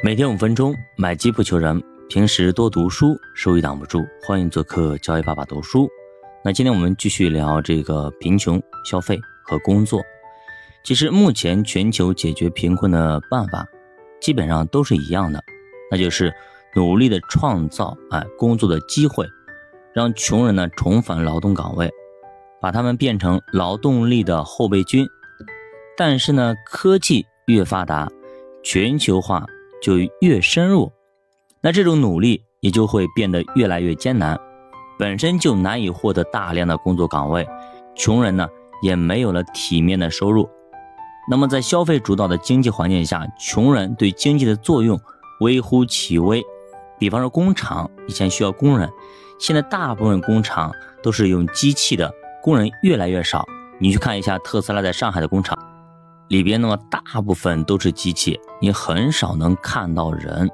[0.00, 1.82] 每天五分钟，买基不求人。
[2.08, 4.06] 平时多读书，收益挡不住。
[4.22, 5.88] 欢迎做客教育爸爸读书。
[6.44, 10.00] 那今天我们继续聊这个贫穷、消费和工作。
[10.84, 13.66] 其实目前全球解决贫困的办法，
[14.20, 15.42] 基本上都是一样的，
[15.90, 16.32] 那就是
[16.76, 19.26] 努力的创造哎工作的机会，
[19.92, 21.90] 让穷人呢重返劳动岗位，
[22.60, 25.04] 把他们变成劳动力的后备军。
[25.96, 28.08] 但是呢，科技越发达，
[28.62, 29.44] 全球化。
[29.82, 30.90] 就越深入，
[31.60, 34.38] 那这种努力也就会变得越来越艰难，
[34.98, 37.46] 本身就难以获得大量的工作岗位，
[37.96, 38.48] 穷人呢
[38.82, 40.48] 也没有了体面的收入。
[41.30, 44.98] 那么在消费主导的经济环境下，穷人对经济的作用
[45.40, 46.42] 微乎其微。
[46.98, 48.90] 比方说工厂以前需要工人，
[49.38, 53.46] 现在大部分工厂都是用机器的，工人越来越少。
[53.78, 55.56] 你去看一下特斯拉在上海的工厂。
[56.28, 60.48] 里边那么大部分都是机器，你很少能看到人。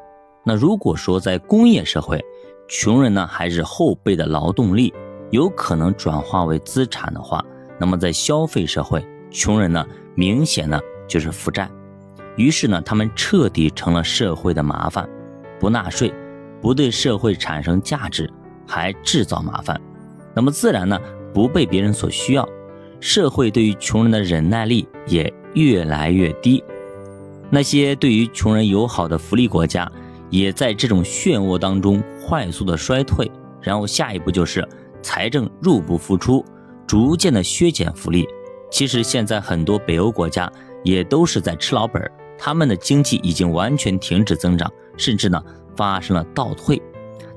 [0.45, 2.25] 那如果说在工业社会，
[2.69, 4.95] 穷人呢还是后备的劳动力，
[5.31, 7.45] 有可能转化为资产的话，
[7.79, 11.69] 那么在消费社会，穷人呢明显呢就是负债。
[12.37, 15.09] 于是呢，他们彻底成了社会的麻烦，
[15.59, 16.13] 不纳税，
[16.61, 18.33] 不对社会产生价值，
[18.67, 19.81] 还制造麻烦，
[20.35, 20.99] 那么自然呢
[21.33, 22.49] 不被别人所需要。
[23.01, 26.63] 社会对于穷人的忍耐力也越来越低，
[27.51, 29.91] 那些对于穷人友好的福利国家，
[30.31, 33.31] 也在这种漩涡当中快速的衰退。
[33.61, 34.67] 然后下一步就是
[35.01, 36.45] 财政入不敷出，
[36.87, 38.27] 逐渐的削减福利。
[38.71, 40.51] 其实现在很多北欧国家
[40.83, 42.03] 也都是在吃老本，
[42.39, 45.43] 他们的经济已经完全停止增长，甚至呢
[45.77, 46.81] 发生了倒退。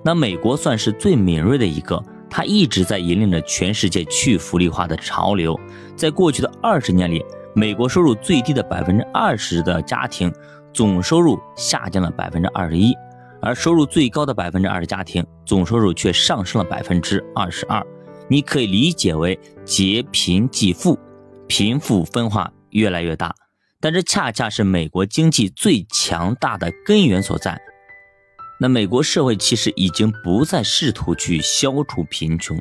[0.03, 2.03] 那美国算是最敏锐的一个。
[2.29, 5.57] 它一直在引领着全世界去福利化的潮流。
[5.95, 7.23] 在过去的二十年里，
[7.57, 10.31] 美国收入最低的百分之二十的家庭
[10.71, 12.93] 总收入下降了百分之二十一，
[13.41, 17.83] 而收入最高的百分之二十家庭总收入却上升了百分之二十二。
[18.27, 20.99] 你可以理解为劫贫济富，
[21.47, 23.33] 贫富分化越来越大。
[23.81, 27.59] 但这恰恰是美国经济最强大的根源所在。
[28.59, 32.55] 那美国社会其实已经不再试图去消除贫穷，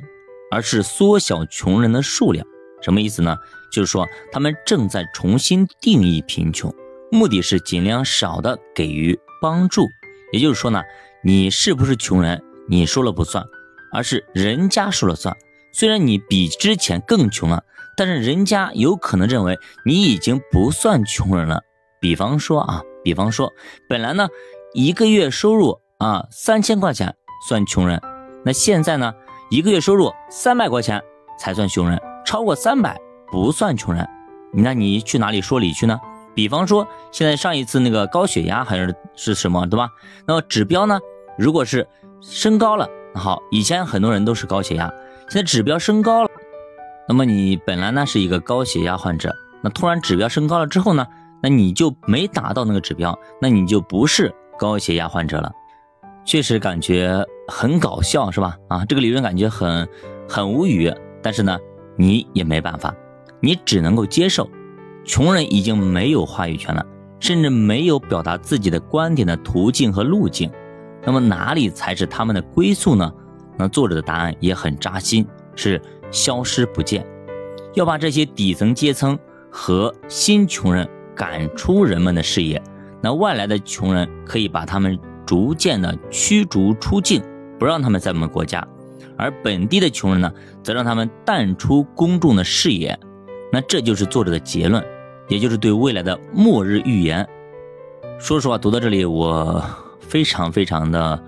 [0.50, 2.46] 而是缩小穷人的数量。
[2.80, 3.36] 什么意思呢？
[3.72, 6.74] 就是说他们正在重新定义贫穷，
[7.10, 9.86] 目的是尽量少的给予帮助。
[10.32, 10.82] 也就是说呢，
[11.22, 13.44] 你是不是穷人，你说了不算，
[13.92, 15.36] 而是人家说了算。
[15.72, 17.62] 虽然你比之前更穷了，
[17.96, 21.62] 但是人家有可能认为你已经不算穷人了。
[22.00, 23.52] 比方说啊，比方说，
[23.88, 24.28] 本来呢
[24.74, 25.80] 一个月收入。
[25.98, 27.16] 啊，三千块钱
[27.48, 28.02] 算穷人，
[28.44, 29.14] 那现在呢？
[29.48, 31.02] 一个月收入三百块钱
[31.40, 33.00] 才算穷人，超过三百
[33.30, 34.08] 不算穷人。
[34.52, 35.98] 那你去哪里说理去呢？
[36.34, 39.88] 比方说，现在上一次那个高血压还是是什么，对吧？
[40.26, 40.98] 那么指标呢？
[41.38, 41.86] 如果是
[42.20, 44.92] 升高了，好，以前很多人都是高血压，
[45.28, 46.30] 现在指标升高了，
[47.08, 51.06] 那么你本来呢是一个高血压患者，那突然指标升高了之后呢，
[51.42, 55.50] 那你就没达到那个指标，那你就不是高血压患者了。
[56.24, 58.56] 确实感觉很搞笑，是吧？
[58.68, 59.88] 啊，这个理论感觉很
[60.28, 61.58] 很无语，但是呢，
[61.96, 62.94] 你也没办法，
[63.46, 64.50] 你只能够接受，
[65.04, 66.84] 穷人已经没有话语权了，
[67.20, 70.50] 甚至没有表达自己的观点的途径和路径。
[71.04, 73.12] 那么哪里才是他们的归宿呢？
[73.56, 75.24] 那作者的答案也很扎心，
[75.54, 75.80] 是
[76.10, 77.06] 消失不见，
[77.74, 79.16] 要把这些底层阶层
[79.50, 82.60] 和新穷人赶出人们的视野。
[83.00, 84.98] 那外来的穷人可以把他们。
[85.26, 87.20] 逐渐的驱逐出境，
[87.58, 88.64] 不让他们在我们国家，
[89.18, 90.32] 而本地的穷人呢，
[90.62, 92.96] 则让他们淡出公众的视野。
[93.56, 94.84] 那这就是作者的结论，
[95.28, 97.26] 也就是对未来的末日预言。
[98.18, 99.64] 说实话，读到这里，我
[99.98, 101.18] 非常非常的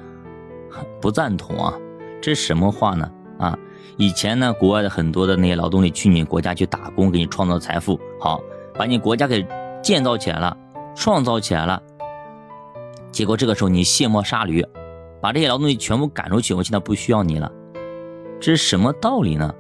[1.01, 1.73] 不赞同啊！
[2.21, 3.11] 这是什么话呢？
[3.39, 3.59] 啊，
[3.97, 8.43] 以前呢，国外的很多的那些劳动力去你国家去打工，给你创造财富，好，
[8.75, 9.47] 把你国家给
[9.83, 10.55] 建造起来了，
[10.95, 11.83] 创造起来了。
[13.11, 14.63] 结果这个时候你卸磨杀驴，
[15.23, 17.51] 把这些劳动力全部赶出去，我现在不需要你了，
[18.39, 19.51] 这是什么道理呢？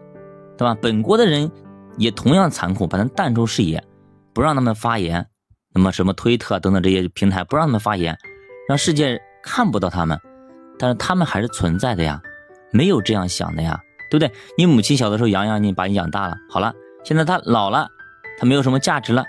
[0.59, 0.77] 对吧？
[0.83, 1.51] 本国的人
[1.99, 3.83] 也同样残酷，把他淡出视野，
[4.33, 5.27] 不让他们发言。
[5.75, 8.17] 那么什么推特等等这些平台不让他们发言，
[8.69, 10.19] 让世界看不到他们，
[10.79, 12.21] 但是他们还是存在的呀，
[12.73, 13.79] 没有这样想的呀，
[14.11, 14.35] 对不对？
[14.57, 16.73] 你母亲小的时候养养你，把你养大了，好了，
[17.05, 17.87] 现在他老了，
[18.39, 19.25] 他没有什么价值了，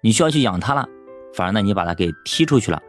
[0.00, 0.88] 你需要去养他了，
[1.34, 2.82] 反而呢你把他给踢出去了。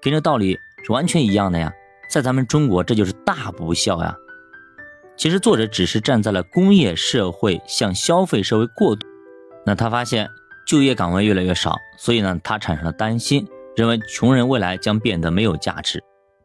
[0.00, 1.72] 跟这道理是完全一样的呀，
[2.08, 4.16] 在咱们中国这就是大不孝呀。
[5.16, 9.06] 其实作者只是站在了工业社会向消费社会过渡，
[9.64, 10.28] 那他发现
[10.66, 16.02] 就业岗位越来越少，所以呢他产生了担心，认为穷人未来将变得没有价值。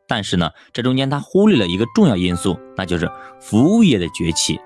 [0.07, 3.09] 但是呢，这中间他忽略了一个重要因素，那就是
[3.41, 4.59] 服务业的崛起。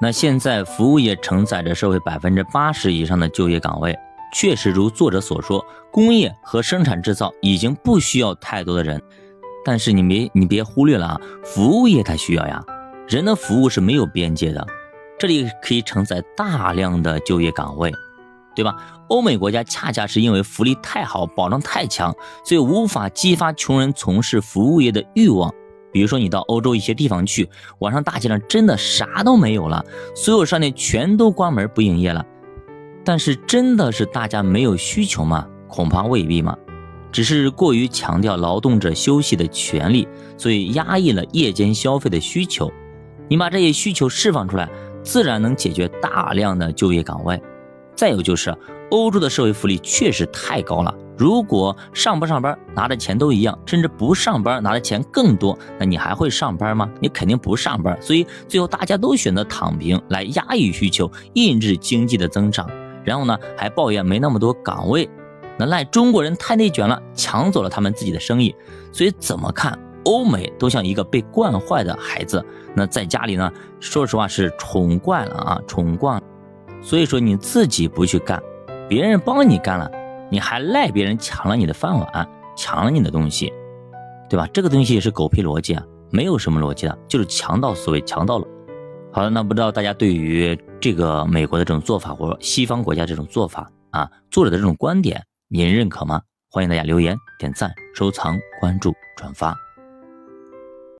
[0.00, 3.96] 那现在服务业承载着社会百分之八十以上的就业岗位，
[4.34, 9.00] 确实如作者所说，工业和生产制造已经不需要太多的人。
[9.64, 12.62] 但是你别你别忽略了啊，服务业它需要呀，
[13.08, 14.66] 人的服务是没有边界的，
[15.18, 17.92] 这里可以承载大量的就业岗位。
[18.56, 18.76] 对吧？
[19.08, 22.14] 欧美国家恰恰是因为福利太好，保障太强，
[22.44, 25.52] 所以无法激发穷人从事服务业的欲望。
[25.90, 29.84] 比如说，你到欧洲一些地方去，晚上大街上真的啥都没有了，
[30.14, 32.24] 所有商店全都关门不营业了。
[33.04, 35.48] 但是，真的是大家没有需求吗？
[35.66, 36.56] 恐怕未必嘛。
[37.10, 40.06] 只是过于强调劳动者休息的权利，
[40.38, 42.72] 所以压抑了夜间消费的需求。
[43.28, 44.68] 你把这些需求释放出来，
[45.02, 47.40] 自然能解决大量的就业岗位。
[47.96, 48.54] 再有就是，
[48.90, 50.94] 欧洲的社会福利确实太高了。
[51.16, 56.90] 如果上不上班拿的钱都一样，甚至不上班拿的钱更多，那你还会上班吗？
[57.00, 57.96] 你肯定不上班。
[58.02, 62.68] 所以最后大家都选择躺平来压抑需求，抑制经济的增长。
[63.04, 65.08] 然后呢，还抱怨没那么多岗位，
[65.56, 68.52] 那赖中国人太内卷了，抢走了他们自己的生意。
[68.90, 72.44] 所以怎么看，欧美都像一个被惯坏的孩子。
[72.74, 76.22] 那在家里呢，说实话是宠惯了啊，宠惯。
[76.82, 78.42] 所以说你自己不去干，
[78.88, 79.90] 别人帮你干了，
[80.30, 83.52] 你还赖别人抢了你的饭碗，抢了你的东西，
[84.28, 84.46] 对吧？
[84.52, 88.46] 这个东西是狗屁逻辑啊，没有什么逻辑的，就是强盗思维，强盗了。
[89.10, 96.20] 好了，那不知道大家对于这个美国的这种做法，或者西方国家这种做法啊，作者的这种观点，您认可吗？
[96.50, 99.56] 欢迎大家留言、点赞、收藏、关注、转发。